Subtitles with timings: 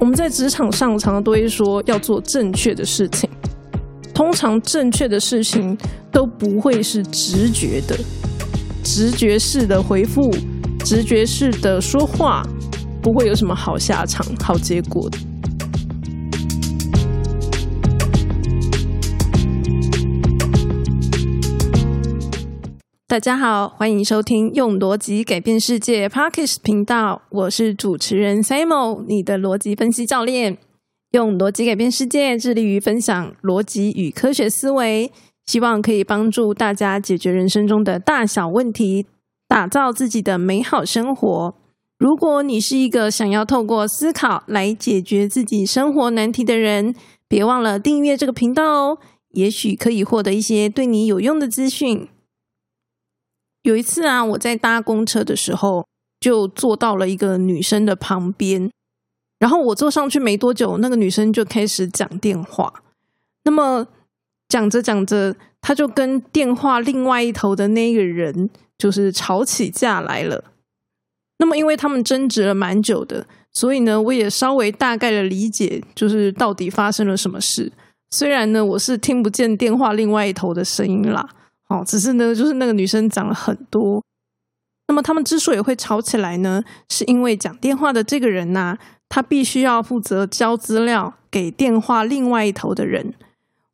[0.00, 3.28] 我们在职场上常常都会说要做正确的事情，
[4.14, 5.76] 通常正确的事情
[6.10, 7.94] 都不会是直觉的，
[8.82, 10.34] 直觉式的回复，
[10.86, 12.42] 直觉式的说话，
[13.02, 15.18] 不会有什么好下场、好结果的。
[23.10, 30.58] 大家好，欢迎收听用逻辑改变世界 Parkes 频道，我是主持人 Samo，你的逻辑分析教练。
[31.10, 35.10] 用逻辑改变世界，致力于分享逻辑与科学思维，
[35.46, 39.06] 希望可以帮助大家解决人生中的大小问题，
[39.48, 41.54] 打造自己的美好生活。
[41.98, 46.94] 如果你是一个想要透过思考来解决自己生活难题的人，
[47.26, 48.98] 别忘了订阅这个频道哦，
[49.32, 52.06] 也许可以获得一些对你有用的资讯。
[53.62, 55.86] 有一次啊，我在搭公车的时候，
[56.18, 58.70] 就坐到了一个女生的旁边。
[59.38, 62.72] 然后我坐上去没多久，那个女生就开始讲电话。
[63.44, 63.86] 那么
[64.48, 70.44] 讲着讲着，她就跟电话另外一头的那个人就是吵起架来了。
[71.38, 77.72] 那么因为他们争执了蛮久的，所以呢，我也稍微大概的理解，就是到底发生了什么事。
[78.10, 81.26] 虽然呢，我是听不见电话另外一头的声音啦。
[81.70, 84.02] 哦，只是呢，就是那个女生讲了很多。
[84.88, 88.76] 那么他们之所以会吵起来呢，是因为讲电话的这个人呐，
[89.08, 93.14] 他必须要负责交资料给电话另外一头的人。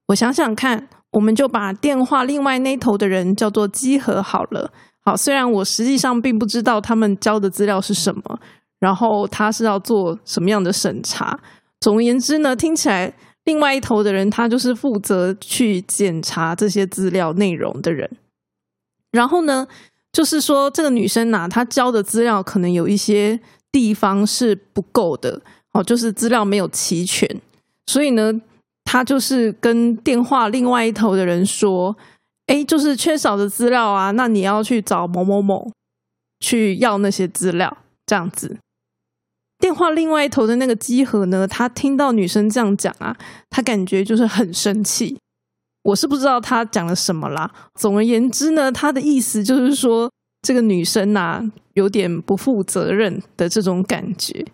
[0.09, 4.71] 我想想看，我们就把电话另外那头的人叫做稽核好了。
[5.01, 8.39] 好，虽然我实际上并不知道他们交的资料是什么，
[8.79, 11.41] 然后他是要做什么样的审查。
[11.81, 13.15] 总而言之呢，听起来。
[13.47, 18.09] 另外一头的人，他就是负责去检查这些资料内容的人。
[19.13, 19.67] 然后呢，
[20.13, 23.41] 就是说这个女生呐，她交的资料可能有一些
[23.73, 25.41] 地方是不够的，
[25.73, 27.41] 哦，就是资料没有齐全。
[27.87, 28.33] 所以呢，
[28.85, 31.97] 她就是跟电话另外一头的人说
[32.47, 35.71] ：“哎，就是缺少的资料啊，那你要去找某某某
[36.41, 38.59] 去要那些资料，这样子。”
[39.67, 43.17] 电话另外一头的那个机核呢，他听到女生这样讲啊，
[43.51, 45.19] 他感觉就是很生气。
[45.83, 47.51] 我是不知道他讲了什么啦。
[47.75, 50.09] 总而言之呢，他的意思就是说，
[50.41, 51.43] 这个女生呐，
[51.75, 54.47] 有点不负责任的这种感觉。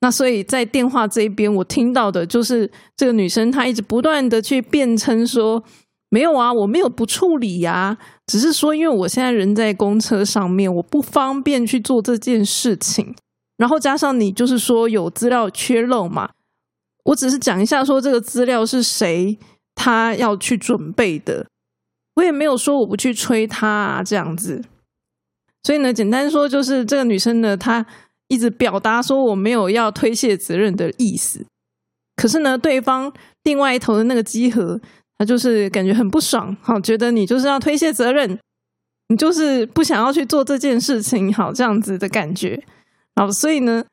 [0.00, 5.62] 那所以在电话这一边，我听到的就是这个女生她一直不断的去辩称说，
[6.08, 13.14] 没有啊，我没有不处理呀，只是说因为我现在人在公车上面，我不方便去做这件事情。
[13.60, 16.30] 然后加上你就是说有资料缺漏嘛，
[17.04, 19.38] 我只是讲一下说这个资料是谁
[19.74, 21.46] 他要去准备的，
[22.14, 24.64] 我也没有说我不去催他啊这样子。
[25.62, 27.84] 所以呢，简单说就是这个女生呢，她
[28.28, 31.44] 一直表达说我没有要推卸责任的意思，
[32.16, 33.12] 可是呢，对方
[33.42, 34.80] 另外一头的那个集合，
[35.18, 38.38] 他就是感觉很不爽，好，觉得你就是要推卸责任，
[39.08, 42.64] 你就是不想要去做这件事情，好这样子的感觉。
[43.16, 43.84] 好，所以呢，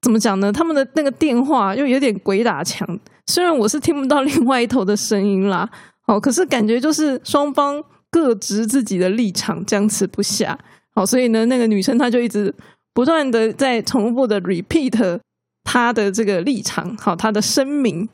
[0.00, 0.52] 怎么讲呢？
[0.52, 2.98] 他们的那个电话又有点鬼打墙。
[3.28, 5.68] 虽然我是听不到另外一头的声音啦，
[6.00, 10.58] 好，可是感觉就是双方各执自己的立场，僵持不下。
[10.94, 12.52] 好，所以呢，那个女生她就一直
[12.92, 15.20] 不断的在重复的 repeat
[15.62, 18.08] 她的这个立场，好，她的声明。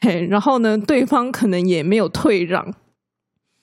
[0.00, 2.74] 嘿，然后呢，对方可能也没有退让。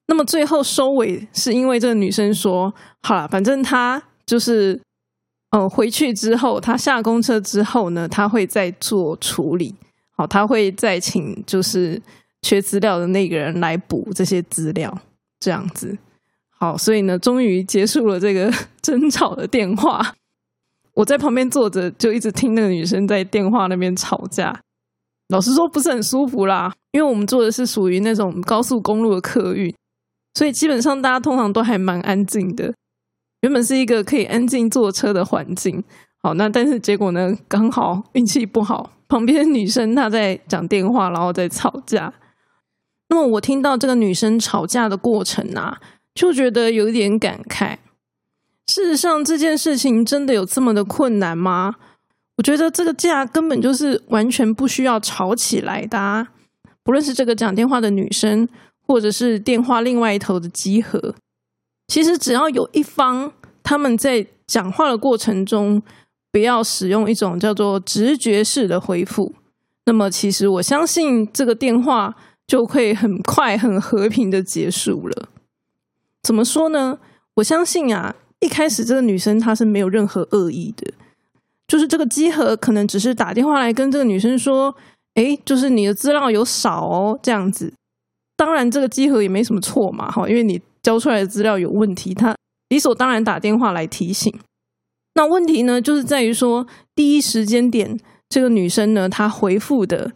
[0.07, 2.73] 那么最后收尾是因为这个女生说
[3.03, 4.79] ：“好了，反正她就是。”
[5.55, 9.73] 嗯，回去之后，他下公车之后呢，他会再做处理。
[10.17, 12.01] 好，他会再请就是
[12.41, 14.93] 缺资料的那个人来补这些资料，
[15.39, 15.97] 这样子。
[16.49, 18.51] 好，所以呢，终于结束了这个
[18.83, 20.13] 争吵的电话。
[20.93, 24.59] 我在旁边坐着，就一直听那个女生在电话那边吵架。
[25.29, 29.73] 老实说，不是很舒服啦，因为我们坐的是属于那种高速公路的客运，
[30.33, 32.73] 所以基本上大家通常都还蛮安静的。
[33.45, 35.83] 原本是一个可以安静坐车的环境，
[36.23, 37.31] 好，那但是结果呢？
[37.47, 42.11] 刚好运气不好，旁边女生她在讲电话，然后在吵架。
[43.09, 45.79] 那么我听到这个女生吵架的过程啊，
[46.15, 47.77] 就觉得有一点感慨。
[48.65, 51.75] 事实上，这件事情真的有这么的困难吗？
[52.37, 55.99] 我觉得这个架根本就是完全不需要吵起来的。
[55.99, 56.29] 啊
[56.83, 58.49] 不论是这个讲电话的女生，
[58.87, 61.13] 或者是电话另外一头的集合。
[61.87, 63.31] 其实只要有一方
[63.65, 65.81] 他们在讲话的过程中
[66.31, 69.33] 不要使用一种叫做直觉式的回复，
[69.85, 72.15] 那么其实我相信这个电话
[72.45, 75.29] 就会很快很和平的结束了。
[76.21, 76.99] 怎么说呢？
[77.33, 80.93] 我相信啊，一开始这个女生她是没有任何恶意的，
[81.67, 84.75] 就是这个机核可能只是打电话来跟这个女生说，
[85.15, 87.73] 哎，就是你的资料有少哦，这样子。
[88.37, 92.35] 当然，这个机核也没什么错嘛，哈，因为你交出来的资料有问题，他
[92.69, 94.33] 理所当然打电话来提醒。
[95.13, 100.11] 那问题呢，就是在于说，第一时间点，这个女生呢，她回复的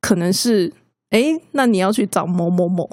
[0.00, 0.72] 可能是，
[1.10, 2.88] 哎，那你要去找某某某。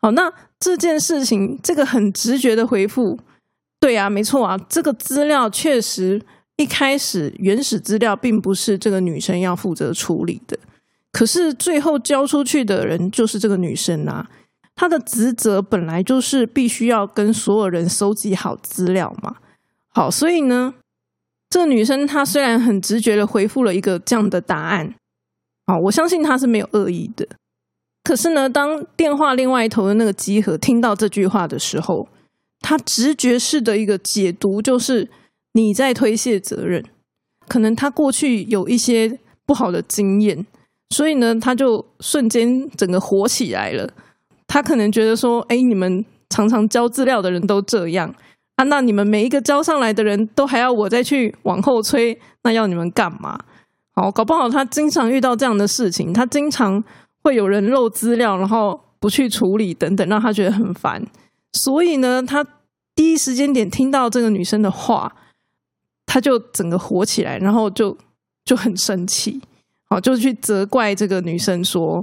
[0.00, 3.18] 好，那这件事情，这个很直觉的回复，
[3.78, 6.22] 对啊，没错啊，这个资料确实
[6.56, 10.58] 一开始原始资料并不是这个女生要负责处理的，
[11.12, 14.30] 可是最后交出去的人就是这个女生啊，
[14.80, 19.36] 他的职责本来就是必须要跟所有人收集好资料嘛。
[19.90, 20.72] 好，所以呢，
[21.50, 24.94] 这女生她虽然很直觉的回复了一个这样的答案，
[25.66, 27.28] 啊，我相信她是没有恶意的。
[28.02, 32.08] 可是呢，当电话另外一头的那个集合听到这句话的时候，
[32.60, 35.10] 他直觉式的一个解读就是
[35.52, 36.82] 你在推卸责任。
[37.46, 40.46] 可能他过去有一些不好的经验，
[40.88, 43.92] 所以呢，他就瞬间整个火起来了。
[44.50, 48.12] 他可能觉得说：“哎，你们常常交资料的人都这样
[48.56, 53.38] 啊，那你们每一个交上来的人都还要我再去往后催，那要你们干嘛？”
[53.94, 56.82] 好，搞不好他经常遇到这样的事情，他经常。
[57.22, 61.06] 会有人漏资料，然后不去处理等等，让他觉得很烦。
[61.52, 62.42] 所以呢，他
[62.94, 65.14] 第一时间点听到这个女生的话，
[66.06, 67.94] 他就整个火起来，然后就
[68.42, 69.38] 就很生气，
[69.90, 72.02] 好，就去责怪这个女生说：“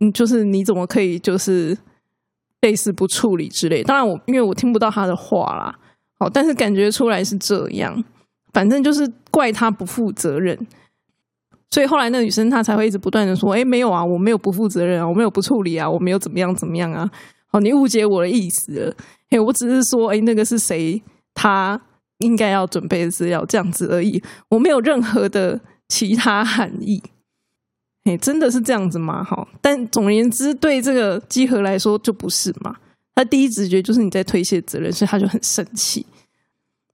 [0.00, 1.76] 嗯，就是你怎么可以就是
[2.62, 5.78] 类似不处理之类。”当然，我因为我听不到他的话啦，
[6.18, 8.04] 好，但是感觉出来是这样，
[8.52, 10.58] 反正就是怪他不负责任。
[11.70, 17.08] 所以后来那女生她才会一直不断的说：“哎，没有啊，我没有不负责任啊，我没有不处理啊，我没有怎么样怎么样啊。”
[17.46, 18.96] 好，你误解我的意思了。
[19.28, 21.00] 哎，我只是说，哎，那个是谁？
[21.32, 21.80] 他
[22.18, 27.00] 应该要准备的资料这样子而已，我没有任何的其他含义。
[28.04, 29.22] 哎，真的是这样子吗？
[29.22, 32.76] 哈，但总而言之，对这个集合来说就不是嘛。
[33.14, 36.06] 他第一直觉就是你在推卸责任，所以他就很生气，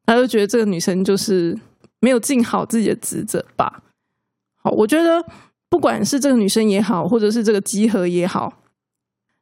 [0.04, 1.56] 他就觉得这个女生就是
[2.00, 3.84] 没有尽好自己的职责吧。
[4.56, 5.24] 好我觉得，
[5.68, 8.52] 不管是这个女生也好，或者是这个集合也好，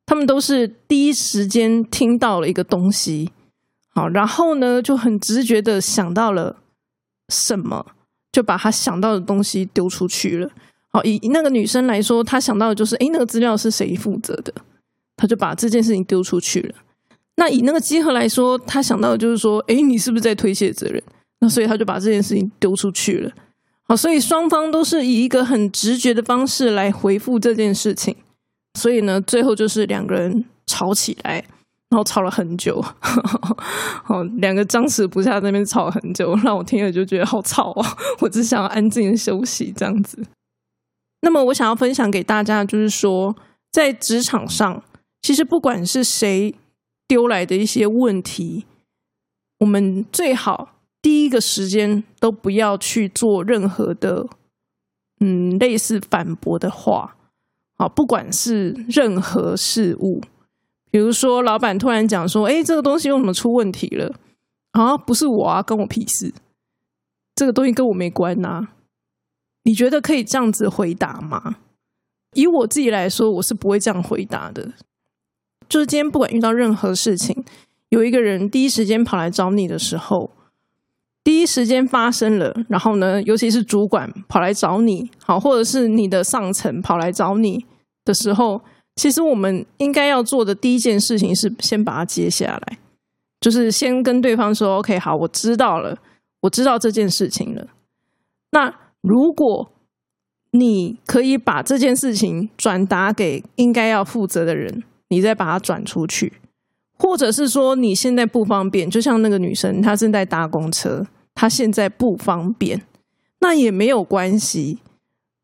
[0.04, 3.30] 他们都是第一时间听到了一个东西，
[3.94, 6.56] 好，然后呢就很直觉的想到了
[7.30, 7.86] 什么，
[8.30, 10.50] 就把他想到的东西丢出去了。
[10.94, 14.54] 好，以那个女生来说，她想到的就是，哎，那个资料是谁负责的？
[15.16, 16.74] 她就把这件事情丢出去了。
[17.36, 21.02] 那以那个集合来说，他想到的就是说，哎，你是不是在推卸责任？
[21.40, 23.32] 那所以他就把这件事情丢出去了。
[23.88, 28.14] 好，所以双方都是以一个很直觉的方式来回复这件事情，
[28.78, 31.44] 所以呢，最后就是两个人吵起来，
[31.90, 32.80] 然后吵了很久。
[34.04, 37.96] 好，两个僵持不下，那边吵了很久，让我听了就觉得好吵啊！
[38.20, 40.24] 我只想要安静的休息这样子。
[41.24, 43.34] 那么，我想要分享给大家，就是说，
[43.72, 44.82] 在职场上，
[45.22, 46.54] 其实不管是谁
[47.08, 48.66] 丢来的一些问题，
[49.60, 50.76] 我们最好。
[51.00, 54.26] 第一个时间都不要去做任何的，
[55.20, 57.16] 嗯，类似反驳的话，
[57.76, 60.22] 好，不管是任何事物，
[60.90, 64.14] 比如说老板突然讲说，哎，这个东西为什么出问题了？
[64.72, 66.32] 啊，不是我啊，跟我屁事，
[67.34, 68.68] 这个东西跟我没关呐。
[69.64, 71.56] 你觉得可以这样子回答吗？
[72.34, 74.72] 以我自己来说，我是不会这样回答的。
[75.68, 77.44] 就是今天不管遇到任何事情，
[77.88, 80.30] 有一个人第一时间跑来找你的时候。
[81.22, 87.64] 第一时间发生了，然后呢，尤其是主管跑来找你，好，或者是你的上层跑来找你
[88.04, 88.60] 的时候，
[88.96, 92.78] 其实我们应该要做的第一件事情是先把它接下来，
[93.40, 95.96] 就是先跟对方说：“OK，好，我知道了，
[96.42, 97.68] 我知道这件事情了。”
[98.52, 99.70] 那如果
[100.52, 106.32] 你可以把这件事情转达给应该要负责的人，你再把它转出去。
[106.96, 112.80] 或者是说你现在不方便，就像那个女生，她正在搭公车，她现在不方便，
[113.40, 114.78] 那也没有关系。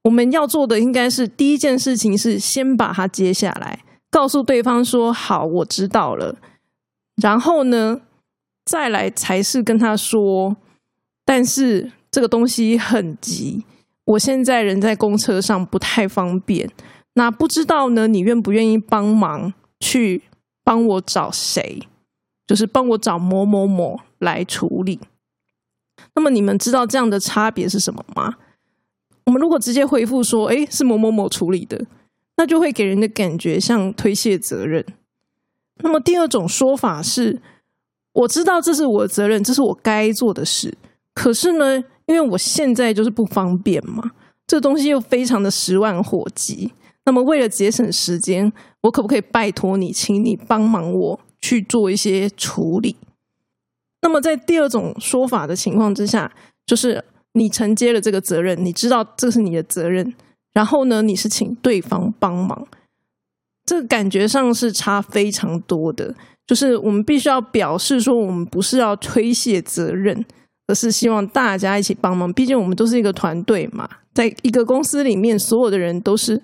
[0.04, 6.36] 我们要做的应该是第一件事情是先把它接下来，告诉对方说好，我知道了。
[7.20, 8.00] 然后呢，
[8.64, 10.56] 再来才是跟他说，
[11.24, 13.64] 但是这个东西很急，
[14.04, 16.70] 我现在人在公车上不太方便。
[17.14, 20.22] 那不知道呢，你愿不愿意帮忙去？
[20.62, 21.82] 帮我找谁？
[22.46, 25.00] 就是帮我找某某某来处理。
[26.14, 28.36] 那么你们知道这样的差别是什么吗？
[29.26, 31.86] 我们如果直接回复说：“哎，是某某某处理的”，
[32.36, 34.84] 那就会给人的感觉像推卸责任。
[35.82, 37.40] 那么第二种说法是：
[38.12, 40.76] 我知道这是我的责任，这是我该做的事。
[41.14, 44.10] 可是呢，因为我现在就是不方便嘛，
[44.44, 46.72] 这东西又非常的十万火急。
[47.04, 52.96] 那么为了节省时间，我可不可以拜托你，请你帮忙我去做一些处理？
[54.02, 56.32] 那么在第二种说法的情况之下，
[56.66, 60.12] 就是你承接了这个责任，你知道这是你的责任，
[60.52, 62.66] 然后呢，你是请对方帮忙，
[63.64, 66.12] 这个感觉上是差非常多的。
[66.44, 70.24] 就是我们必须要表示说，我们不是要推卸责任，
[70.70, 72.32] 而是希望大家一起帮忙。
[72.32, 76.40] 毕竟我们都是一个团队嘛，在一个公司里面，所有的人都是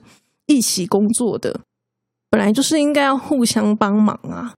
[0.47, 1.61] 一起工作的，
[2.29, 4.53] 本来就是应该要互相帮忙啊。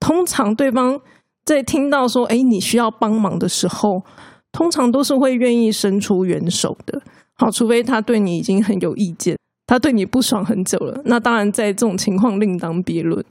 [0.00, 0.98] 通常对方
[1.44, 4.02] 在听到说“哎，你需要帮忙”的时候，
[4.50, 7.02] 通常都是会愿意伸出援手的。
[7.36, 13.22] 好，除非他对你已经很有意见，他对你不爽很久了，那当然在这种情况另当别论。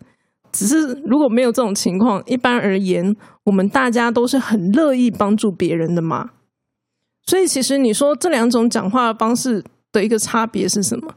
[0.54, 6.30] 只是如果没有这种情况，一般而言，我们大家都是很乐意帮助别人的嘛。
[7.26, 11.14] 所以其实你说这两种讲话的方式的一个差别是什么？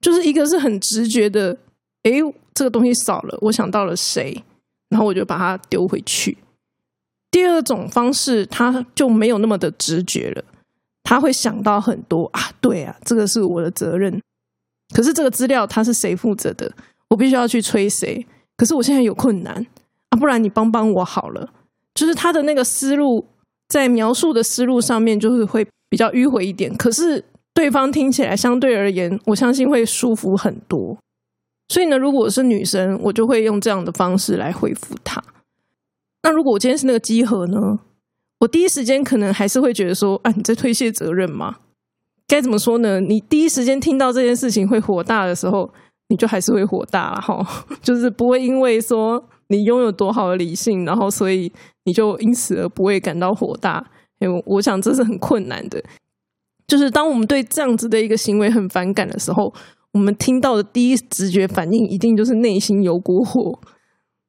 [0.00, 1.56] 就是一个是很直觉的，
[2.04, 2.20] 诶，
[2.54, 4.42] 这个东西少了，我想到了谁，
[4.88, 6.38] 然后我就把它丢回去。
[7.30, 10.42] 第二种方式，他就没有那么的直觉了，
[11.02, 14.20] 他会想到很多啊，对啊，这个是我的责任。
[14.94, 16.72] 可是这个资料他是谁负责的？
[17.08, 18.26] 我必须要去催谁？
[18.60, 19.54] 可是我现在有困难
[20.10, 21.48] 啊，不然你帮帮我好了。
[21.94, 23.24] 就是他的那个思路，
[23.68, 26.76] 在描述的思路上面，就是会比较迂回一点。
[26.76, 27.24] 可是
[27.54, 30.98] 对方听起来相对而言，我相信会舒服很多。
[31.70, 35.24] 所以呢，如果我是女生，我就会用这样的方式来回复他。
[36.22, 37.78] 那如果我今天是那个集合呢？
[38.40, 41.60] 我第一时间可能还是会觉得说，啊，你在推卸责任吗？
[42.26, 43.00] 该怎么说呢？
[43.00, 45.72] 你第一时间听到这件事情会火大的时候。
[46.10, 47.42] 你就还是会火大哈，
[47.80, 51.50] 就是不会因为说你拥有多好的理性，然后所以
[51.84, 53.82] 你就因此而不会感到火大。
[54.18, 55.82] 因为我想这是很困难的。
[56.66, 59.52] 就是当我们对这样子的一个行为很反感的时候，
[59.92, 63.58] 我们听到的第一直觉反应一定就是内心有股火，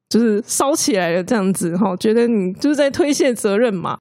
[0.08, 3.98] 就是烧起来了这样子哈，觉得你就是在推卸责任嘛。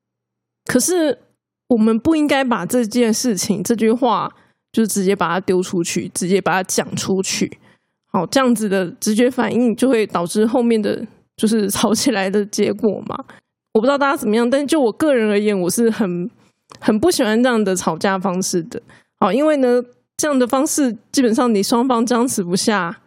[0.65, 1.19] 可是
[1.67, 4.31] 我们不应该把这件事情这句话，
[4.71, 7.59] 就直接把它丢出去，直接把它讲出去。
[8.11, 11.05] 好，这样子的直觉反应就会导致后面的
[11.37, 13.17] 就是吵起来的结果嘛？
[13.73, 16.29] 我不知道大家怎么样，但就我个人而言，我是很
[16.81, 18.81] 很不喜欢这样的吵架方式的。
[19.19, 19.81] 好，因为呢，
[20.17, 22.97] 这样的方式基本上你双方僵持不下，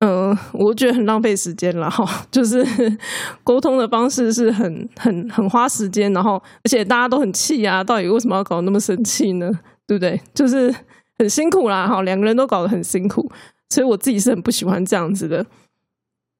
[0.00, 2.26] 嗯，我觉得很浪费时间了哈。
[2.30, 2.66] 就是
[3.44, 9.48] 沟通的方式是很很很花时间，然后而且大家都很气啊，到底为什么要搞那么生气呢？
[9.86, 10.20] 对不对？
[10.34, 10.74] 就是
[11.18, 13.30] 很辛苦啦，哈，两个人都搞得很辛苦。
[13.70, 15.46] 所以我自己是很不喜欢这样子的。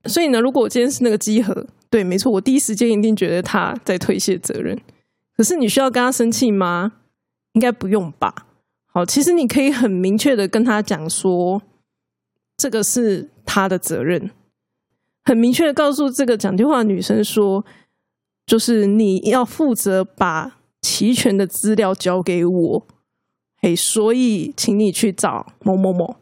[0.05, 4.79] 所以呢，如果我今天是那个集合，对，没错，我第一时间一定觉得他在推卸责任。
[5.37, 6.93] 可是你需要跟他生气吗？
[7.53, 8.47] 应该不用吧。
[8.87, 11.61] 好，其实你可以很明确的跟他讲说，
[12.57, 14.31] 这个是他的责任。
[15.25, 17.65] 很明确的告诉这个讲电话的女生说，
[18.47, 22.87] 就是你要负责把齐全的资料交给我。
[23.61, 26.17] 嘿，所以请你去找某某某。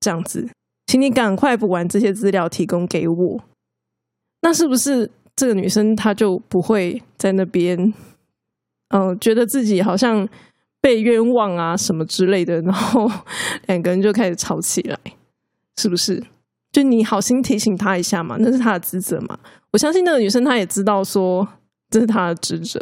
[0.00, 0.48] 这样子，
[0.86, 3.40] 请你赶快补完这些资料，提供给我。
[4.42, 7.92] 那是不是这个女生她就不会在那边，
[8.90, 10.28] 嗯，觉得自己好像
[10.80, 13.10] 被冤枉啊什么之类的，然后
[13.66, 14.98] 两个人就开始吵起来，
[15.76, 16.22] 是不是？
[16.70, 19.38] 就你好心提醒她一下嘛，那是她的职责嘛。
[19.72, 21.46] 我相信那个女生她也知道说
[21.90, 22.78] 这是她的职责，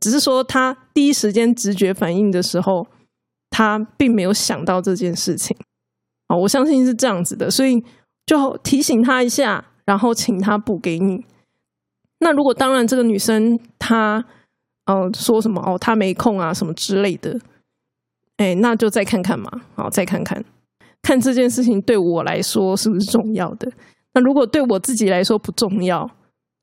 [0.00, 2.86] 只是说她第一时间直觉反应的时候，
[3.50, 5.56] 她并没有想到这件事情。
[6.28, 7.82] 哦，我相信是这样子的，所以
[8.26, 11.24] 就提醒他一下，然后请他补给你。
[12.20, 14.22] 那如果当然这个女生她
[14.86, 17.38] 哦说什么哦她没空啊什么之类的，
[18.36, 20.44] 哎，那就再看看嘛，好再看看，
[21.00, 23.70] 看这件事情对我来说是不是重要的。
[24.14, 26.00] 那如果对我自己来说不重要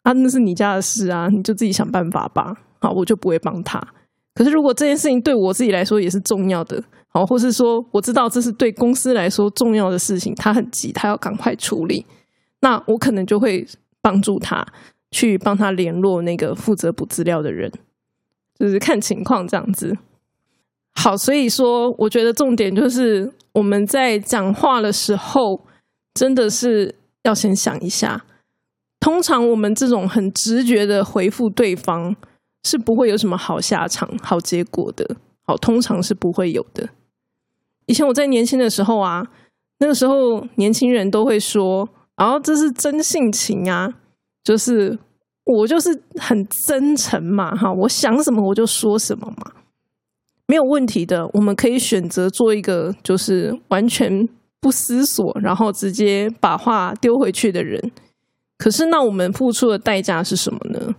[0.04, 2.54] 啊，那是你家的事啊，你就自己想办法吧。
[2.82, 3.82] 好，我就不会帮他。
[4.34, 6.84] 可是如果这件事情对我自己来说也是重要的。
[7.16, 12.06] 哦，或是说我知道这是对公司来说重要的事情，他很急，他要赶快处理，
[12.60, 13.66] 那我可能就会
[14.02, 14.68] 帮助他
[15.12, 17.72] 去帮他联络那个负责补资料的人，
[18.60, 19.98] 就是看情况这样子。
[20.92, 25.62] 好，所以说我觉得重点就是我们在讲话的时候，
[26.14, 26.94] 真的是
[27.24, 28.26] 要先想一下。
[29.00, 32.14] 通常我们这种很直觉的回复对方，
[32.66, 35.16] 是不会有什么好下场、好结果的。
[35.48, 36.90] 好，通常是不会有的。
[37.88, 39.24] 以前我在年轻的时候啊，
[39.80, 41.88] 那个时候年轻人都会说
[42.18, 43.88] ：“然后这是真性情啊，
[44.44, 44.98] 就是
[45.44, 49.52] 我就是很真诚嘛，哈，我想什么我就说什么嘛，
[50.48, 51.28] 没有问题的。
[51.34, 54.28] 我们可以选择做一个就是完全
[54.60, 57.92] 不思索，然后直接把话丢回去的人。
[58.58, 60.96] 可是，那我们付出的代价是什么呢？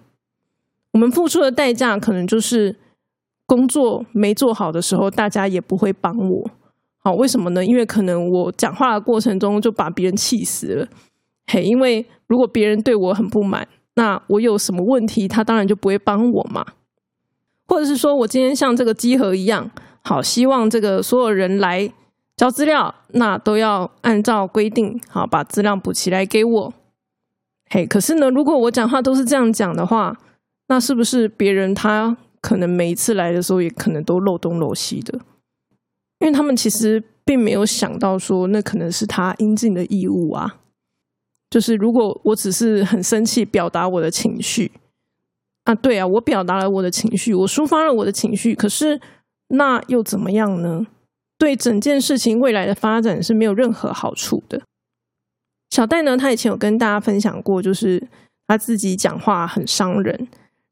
[0.92, 2.76] 我们付出的代价可能就是
[3.46, 6.50] 工作没做好的时候，大家也不会帮我。
[7.06, 7.64] 好，为什么呢？
[7.64, 10.88] 因为可能我讲话的过程中就把别人气死了。
[11.46, 13.68] 嘿，因为如果别人对我很不满。
[13.94, 16.66] 那我有什么问题，他当然就不会帮我嘛。
[17.68, 19.70] 或者是说我今天像这个集合一样，
[20.02, 21.88] 好，希望这个所有人来
[22.36, 26.74] 交资料，那都要按照规定，好，把资料补齐来给我。
[27.70, 30.18] 嘿，可是呢，如果我讲话都是这样讲的话，
[30.66, 35.20] 那是不是别人他可能每一次来的时候，也可能都漏东漏西的？
[36.20, 40.56] 因为他们其实并没有想到说，那可能是他应尽的义务啊。
[41.48, 44.72] 就是如果我只是很生气，表达我的情绪
[45.64, 49.00] 啊，对啊，我表达了我的情绪，我抒发了我的情绪，可是
[49.48, 50.86] 那又怎么样呢？
[51.38, 54.62] 对整件事情未来的发展是没有任何好处的。
[55.70, 58.08] 小戴呢，他以前有跟大家分享过，就是
[58.46, 60.28] 他自己讲话很伤人，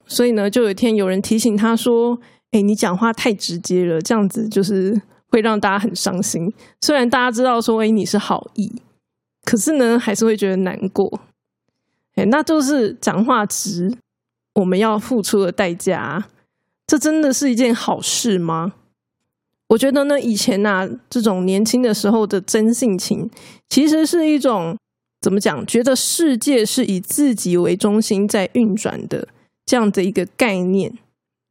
[0.06, 2.18] 所以呢，就有一天有人提醒他说
[2.52, 5.00] ：“哎，你讲话太直接了，这样子就是
[5.34, 8.80] 会让大家很伤心。”虽然大家知道说：“哎，你是好意。”
[9.44, 11.20] 可是呢，还是会觉得难过。
[12.14, 13.92] 哎，那就是讲话直，
[14.54, 16.28] 我们要付出的代价，
[16.86, 18.74] 这真的是一件好事吗？
[19.68, 23.28] 我觉得呢，以前呐，这种年轻的时候的真性情，
[23.68, 24.78] 其实是一种
[25.20, 25.66] 怎么讲？
[25.66, 29.26] 觉得世界是以自己为中心在运转的
[29.66, 30.96] 这样的一个概念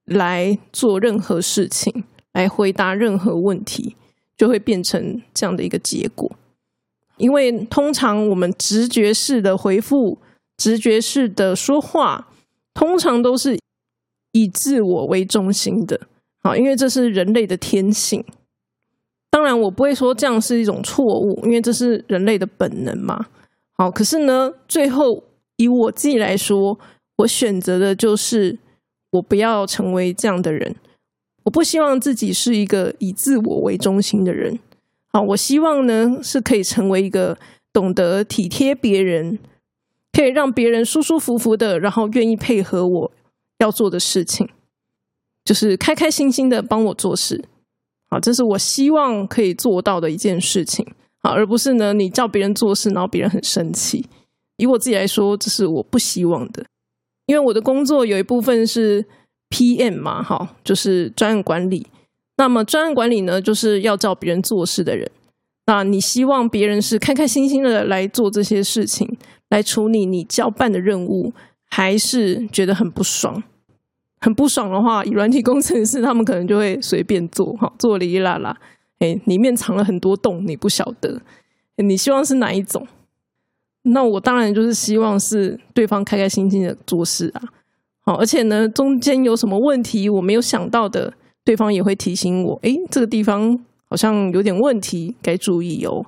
[0.05, 3.95] 来做任何事情，来回答任何问题，
[4.35, 6.29] 就会变成这样的一个结果。
[7.17, 10.17] 因为通常我们直觉式的回复、
[10.57, 12.27] 直觉式的说话，
[12.73, 13.57] 通常都是
[14.31, 16.01] 以自我为中心的。
[16.41, 18.25] 好，因为这是人类的天性。
[19.29, 23.27] 当然，我不会说这样是一种错误，因为这是人类的本能嘛。
[23.77, 25.23] 好，可是呢，最后
[25.57, 26.77] 以我自己来说，
[27.17, 28.57] 我选择的就是
[29.11, 30.75] 我不要成为这样的人。
[31.43, 34.59] 我不希望自己是一个以自我为中心的人。
[35.07, 37.37] 好，我希望呢是可以成为一个
[37.71, 39.37] 懂得体贴别人，
[40.11, 43.11] 可以让别人舒舒服服的，然后愿意配合我
[43.59, 44.49] 要做的事情，
[45.45, 47.43] 就是开开心心的帮我做事。
[48.09, 50.85] 好，这是我希望可以做到的一件事情。
[51.19, 54.05] 好，而不是呢你叫别人做事，然后别人很生气。
[54.57, 56.65] 以我自己来说，这是我不希望的，
[57.25, 59.05] 因为我的工作有一部分是
[59.49, 61.87] PM 嘛，哈，就是专案管理。
[62.37, 65.09] 那么专案管理呢，就是要叫别人做事的人。
[65.65, 69.17] 那你希望别人是开开心心的来做这些事情，
[69.49, 71.31] 来处理你交办的任务，
[71.65, 73.41] 还是觉得很不爽？
[74.19, 78.57] 很不爽的话，软体工程师他们可能就会随便做，哈，做哩啦啦，
[78.99, 81.21] 哎，里面藏了很多洞，你不晓得。
[81.77, 82.87] 你希望是哪一种？
[83.83, 87.41] 那我当然就是希望是对方开开心心的做事啊。
[88.05, 91.13] 好，而且呢，中间有什么问题我没有想到的。
[91.45, 96.05] 对方也会提醒我，诶，这个地方好像有点问题，该注意哦。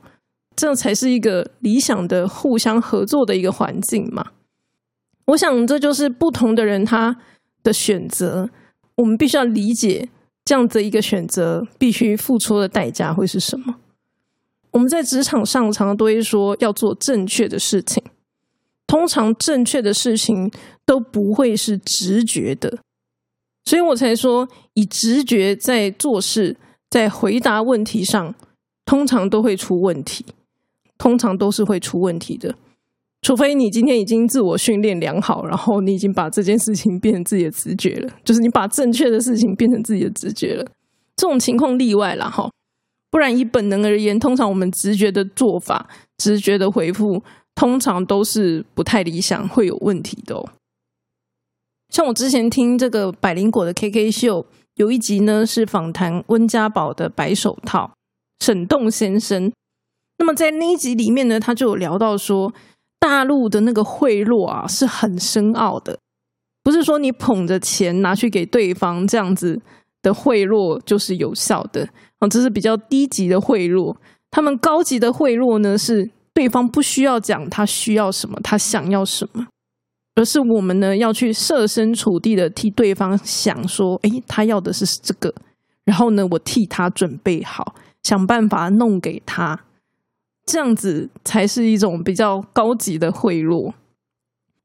[0.55, 4.27] 这才是一个理想的互相合作的一个环境嘛。
[5.25, 7.17] 我想这就是不同的人他
[7.62, 8.49] 的选择，
[8.95, 10.08] 我们必须要理解
[10.45, 13.75] 这样的一个选择必须付出的代价会是什么。
[14.71, 18.01] 我们在职场上常常都会说要做正确的事情，
[18.88, 20.49] 通常正确的事情
[20.86, 22.80] 都不会是直觉的。
[23.65, 26.56] 所以我才说，以直觉在做事，
[26.89, 28.36] 在回答问题上，
[28.86, 30.24] 通常都会出问题，
[30.98, 32.56] 通常都是会出问题的。
[33.24, 40.63] 除非你今天已经自我训练良好，然后你已经把这件事情变成自己的直觉了，就是你把正确的事情变成自己的直觉了。
[41.15, 42.48] 这种情况例外了哈，
[43.10, 47.24] 不然以本能而言，通常我们直觉的做法、直觉的回复，
[47.56, 50.48] 通常都是不太理想，会有问题的哦。
[51.95, 57.89] 像我之前听这个百灵果的 K K 秀，有一集呢是访谈温家宝的白手套
[58.41, 59.49] 沈栋先生。
[60.17, 62.53] 那么在那一集里面呢，他就有聊到说，
[62.99, 65.97] 大陆的那个贿赂啊是很深奥的，
[66.62, 69.62] 不是说你捧着钱拿去给对方这样子
[70.01, 71.88] 的贿赂就是有效的
[72.19, 73.95] 啊，这是比较低级的贿赂。
[74.29, 79.47] 他们高级的贿赂呢，是对方不需要讲他需要什么，他想要什么。
[80.15, 85.34] 而是我们呢，要去设身处地的替对方想，说，诶，他要的是这个，
[85.84, 89.65] 然后呢，我替他准备好，想办法弄给他，
[90.45, 93.73] 这样子才是一种比较高级的贿赂。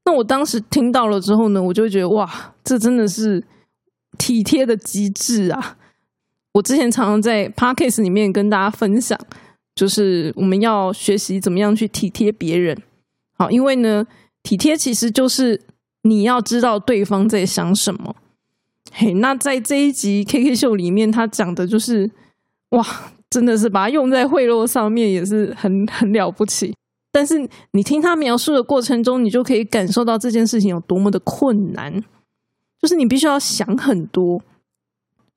[0.05, 3.45] 那我当时听到了之后呢，我就觉得哇，这真的是
[4.19, 5.77] 体贴的极致啊！
[6.55, 9.19] 我之前常常在 podcast 里面跟大家分享，
[9.75, 12.81] 就是我们要学习怎么样去体贴别人。
[13.37, 14.05] 好，因为呢，
[14.43, 15.61] 体贴其实就是
[16.03, 18.17] 你要知道对方在想什么。
[18.93, 22.11] 嘿，那在这一集 K K 秀里面，他讲的就是
[22.71, 22.85] 哇，
[23.29, 26.75] 真的是把它用在贿赂上面，也是很很了不起。
[27.13, 32.03] 但是你听他描述的过程中，你就可以感受到这件事情有多么的困难，
[32.81, 34.41] 就是你必须要想很多。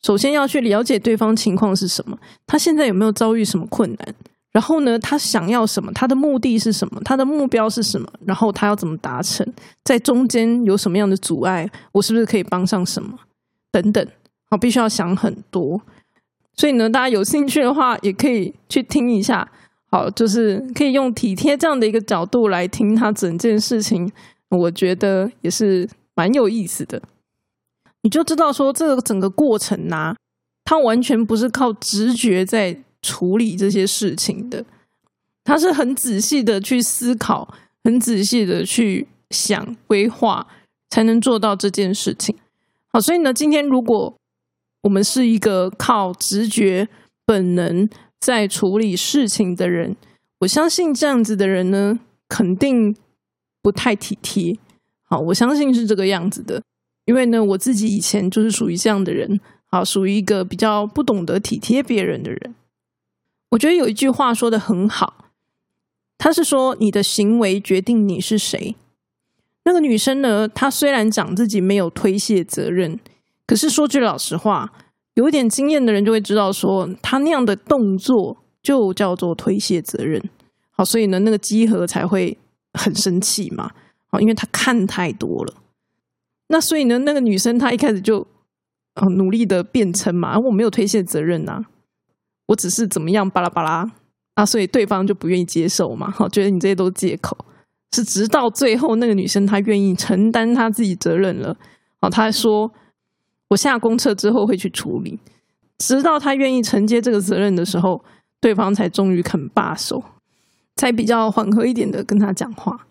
[0.02, 4.16] 首先要去了解对方情况是什么，他现在有没有遭遇什么困难？
[4.54, 5.92] 然后呢，他想要什么？
[5.94, 7.02] 他的目的是什么？
[7.04, 8.08] 他的目标是什么？
[8.26, 9.46] 然后他要怎么达成？
[9.84, 11.68] 在中间有什么样的阻碍？
[11.92, 13.18] 我是不是可以帮上什么？
[13.72, 14.08] 等等，
[14.52, 15.82] 好，必须要想很多。
[16.56, 19.50] 所以呢，大家有兴趣的话，也可以去听一下。
[19.89, 24.12] 好，就是可以用体贴这样的一个角度来听他整件事情，
[24.50, 27.02] 我觉得也是蛮有意思的。
[28.02, 30.16] 你就知道说，这个整个过程呐，
[30.63, 34.66] 他完全不是靠直觉在处理这些事情的，
[35.44, 40.48] 他是很仔细的去思考，很仔细的去想规划，
[40.89, 42.36] 才能做到这件事情。
[42.88, 44.16] 好，所以呢，今天如果
[44.84, 46.88] 我们是一个靠直觉、
[47.26, 47.89] 本能
[48.20, 49.96] 在处理事情的人，
[50.39, 52.96] 我相信这样子的人呢，肯定
[53.62, 54.58] 不太体贴。
[55.04, 56.62] 好，我相信是这个样子的，
[57.06, 62.56] 因为呢，我自己以前就是属于这样的人，好，属于一个比较不懂得体贴别人的人。
[63.54, 65.26] 我觉得有一句话说的很好，
[66.18, 68.76] 他是说：“你的行为决定你是谁。”
[69.66, 70.48] 那个女生呢？
[70.48, 73.00] 她虽然讲自己没有推卸责任，
[73.46, 74.74] 可是说句老实话，
[75.13, 80.22] 有点经验的人就会知道，说她那样的动作就叫做推卸责任。
[80.72, 82.38] 好，所以呢，那个基和才会
[82.74, 83.72] 很生气嘛。
[84.08, 85.54] 好，因为她看太多了。
[86.48, 88.26] 那所以呢，那个女生她一开始就
[89.16, 91.63] 努力的辩称嘛，我没有推卸责任呐，
[92.54, 93.92] 我只是怎么样巴拉巴拉
[94.36, 96.10] 啊，所以对方就不愿意接受嘛。
[96.12, 97.36] 好， 觉得你这些都是借口。
[97.96, 101.56] 是直到最后，那个女生她愿意承担她自己责任了。
[102.00, 102.72] 好，她说
[103.50, 105.20] ：“我下公厕之后会去处理。”
[105.78, 108.04] 直到她愿意承接这个责任的时候，
[108.39, 110.04] 对方才终于肯罢手，
[110.76, 112.88] 才比较缓和一点的跟他讲话。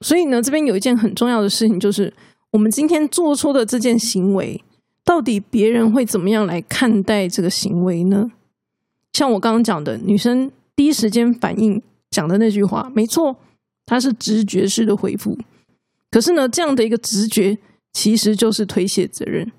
[0.00, 2.12] 所以呢，这边有一件很重要的事情，就是
[2.50, 4.62] 我们今天做出的这件行为，
[5.04, 8.32] 到底别人会怎么样来看待这个行为呢？
[9.18, 13.36] 像我刚刚讲的，女生第一时间反应讲的那句话，没错。
[13.84, 15.36] 它是直觉式的回复，
[16.08, 17.58] 可是呢，这样的一个直觉
[17.92, 19.50] 其实就是推卸责任。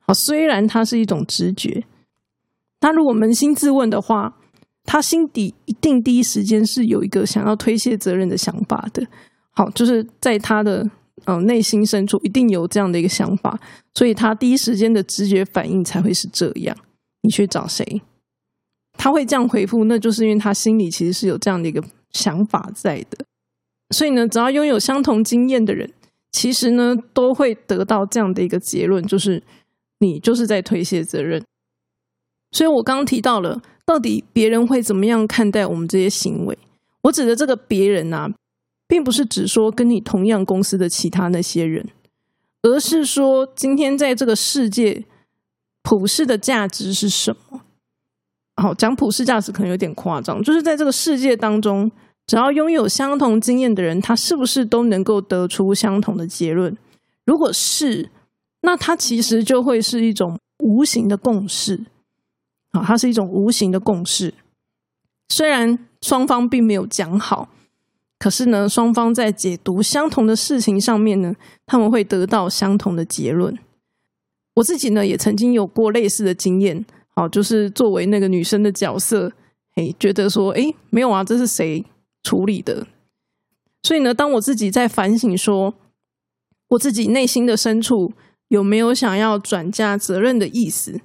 [0.00, 1.84] 好，虽然它是一种直觉，
[2.80, 4.36] 他如果扪心自问的话，
[4.84, 9.06] 他心底一定第一时间是有一个想要推卸责任的想法的。
[9.50, 10.90] 好，就是在他的
[11.26, 13.60] 嗯内心深处一定有这样的一个想法，
[13.92, 16.74] 所以他第一时间的直觉反应才会是这样。
[17.20, 18.00] 你去找谁，
[18.96, 23.24] 他会这样回复，那就是因为他心里其实是有这样的一个想法在的。
[23.90, 25.92] 所以呢，只要拥有相同经验的人，
[26.32, 29.42] 其实呢都会得到这样的一个结论，就是
[29.98, 31.44] 你就是在推卸责任。
[32.50, 36.56] 所以我刚刚提到了，到底别人会怎么样看待我们这些行为？
[37.02, 38.28] 我指的这个别人啊，
[38.86, 41.86] 并不是指说跟你同样公司的其他那些人，
[42.62, 45.04] 而是说今天在这个世界
[45.82, 47.60] 普世的价值是什么？
[48.56, 51.90] 好，讲普世价值可能有点夸张，就是在这个世界当中。
[52.26, 56.74] 只要拥有相同经验的人，他是不是都能够得出相同的结论？
[57.26, 58.08] 如果是，
[58.62, 61.84] 那它其实就会是一种无形的共识
[62.70, 64.32] 啊，它是一种无形的共识。
[65.28, 67.50] 虽然双方并没有讲好，
[68.18, 71.34] 可是呢，双方在解读相同的事情上面呢，
[71.66, 73.54] 他们会得到相同的结论。
[74.54, 79.32] 我自己呢，也曾经有过类似的经验，好，就是作为那个女生的角色，
[79.76, 81.84] 哎，觉得说，哎，没有啊，这是谁？
[82.22, 82.86] 处理的，
[83.82, 85.74] 所以呢，当我自己在反省说，
[86.68, 88.14] 我自己内心的深处
[88.48, 91.02] 有没有想要转嫁责任的意思？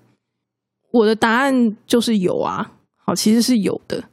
[0.91, 2.71] 我的答案就是有啊。
[2.95, 4.05] 好，其实是有的。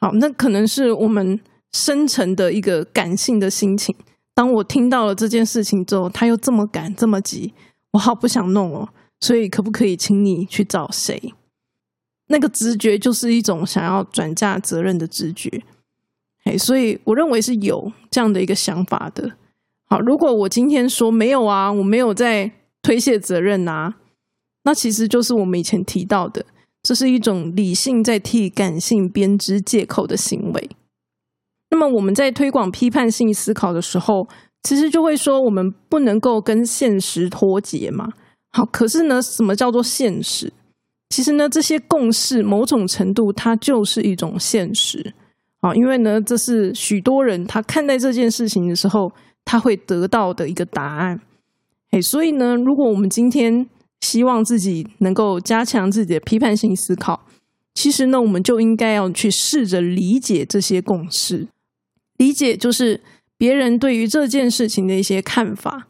[0.00, 1.38] 好，那可能是我们
[1.72, 3.94] 深层的一个感性的心情。
[4.32, 7.52] 当我听到了这件事情之后，他又这么赶这么急，
[7.90, 8.88] 我好不想弄哦。
[9.20, 11.34] 所以，可不可以请你去找谁？
[12.28, 15.62] 那个直觉就是一种想要转嫁责任的直觉。
[16.58, 19.32] 所以我认为是有这样的一个想法的。
[19.84, 22.50] 好，如果我今天说没有啊，我没有在
[22.80, 23.96] 推卸责任啊，
[24.62, 26.46] 那其实就是我们以前提到的，
[26.82, 30.70] 这是一种理性在替感性编织借口的行为。
[31.70, 34.26] 那么我们在推广批判性思考的时候，
[34.62, 38.14] 其实就会说我们不能够跟现实脱节嘛。
[38.50, 40.52] 好，可是呢，什么叫做现实？
[41.10, 45.14] 其实呢，这些共识某种程度它就是一种现实。
[45.60, 49.12] 好，因为呢，这是许多人他看待这件事情的时候，
[49.44, 51.20] 他会得到的一个答案。
[51.90, 53.66] 哎，所以呢，如果我们今天
[54.00, 57.26] 希望自己能够加强自己的批判性思考，
[57.74, 61.48] 其实呢，我们就应该要去试着理解这些共识，
[62.18, 63.00] 理解就是
[63.36, 65.88] 别人对于这件事情的一些看法，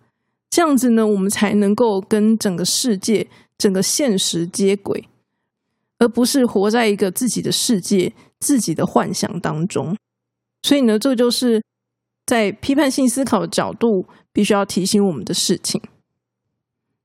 [0.50, 5.08] 这样子呢，我们才能够跟整个世界、整个现实接轨，
[5.98, 8.12] 而不是活在一个自己的世界。
[8.40, 9.96] 自己的幻想当中，
[10.62, 11.60] 所以呢，这就是
[12.24, 15.82] 在批判性思考的角度必须要提醒我们的事情。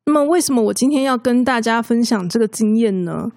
[0.05, 3.31] 那么，为什么我今天要跟大家分享这个经验呢？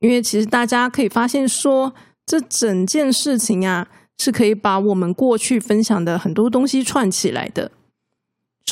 [0.00, 1.94] 因为其实大家可以发现，说
[2.26, 3.86] 这整件事情啊，
[4.18, 7.70] 是可以把我们过去分享的很多东西串起来的。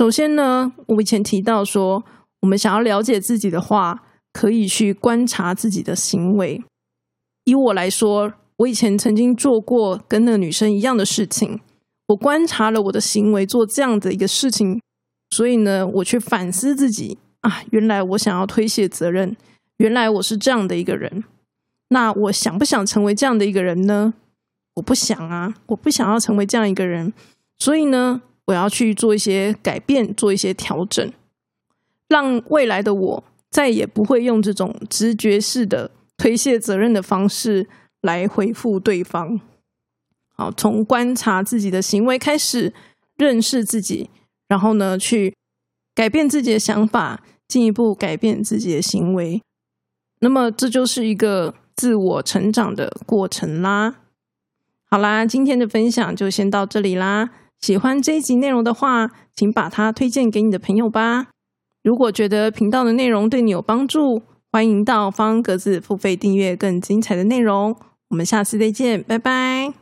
[0.01, 2.03] 首先呢，我以前提到说，
[2.41, 6.65] 我们想要了解自己的话，可以去观察自己的行为。
[7.45, 11.61] 以我来说，我以前曾经做过跟那个女生一样的事情。
[12.07, 14.81] 我观察了我的行为，做这样的一个事情，
[15.33, 19.37] 所以呢，我去反思自己啊，原来我想要推卸责任，
[19.77, 21.25] 原来我是这样的一个人。
[21.91, 24.15] 那我想不想成为这样的一个人呢？
[24.77, 27.13] 我不想啊，我不想要成为这样一个人。
[27.59, 31.13] 所以呢，我要去做一些改变，做一些调整，
[32.09, 35.91] 让未来的我再也不会用这种直觉式的。
[36.21, 37.67] 推卸责任的方式
[38.03, 39.41] 来回复对方。
[40.35, 42.75] 好，从观察自己的行为开始，
[43.17, 44.11] 认识自己，
[44.47, 45.35] 然后呢，去
[45.95, 49.41] 改变自己的想法，进一步改变自己的行为。
[50.19, 54.01] 那么，这就是一个自我成长的过程啦。
[54.91, 57.31] 好啦，今天的分享就先到这里啦。
[57.61, 61.29] 喜欢这一集内容的话，请把它推荐给你的朋友吧。
[61.83, 67.77] 如果觉得频道的内容对你有帮助，欢迎到方格子付费订阅更精彩的内容，
[68.09, 69.80] 我们下次再见，拜拜。